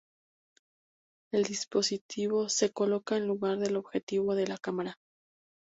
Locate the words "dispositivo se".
1.43-2.71